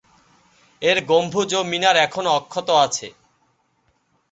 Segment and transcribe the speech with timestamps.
[0.81, 3.07] এর গম্বুজ ও মিনার এখনো অক্ষত আছে।